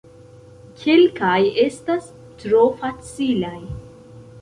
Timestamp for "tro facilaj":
2.41-3.57